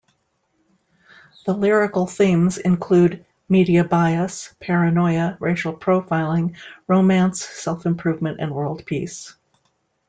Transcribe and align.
The 1.45 1.53
lyrical 1.53 2.07
themes 2.07 2.57
include 2.57 3.23
media 3.47 3.83
bias, 3.83 4.51
paranoia, 4.59 5.37
racial 5.39 5.73
profiling, 5.77 6.55
romance, 6.87 7.45
self-improvement 7.45 8.39
and 8.41 8.51
world 8.51 8.81
peace. 8.87 9.35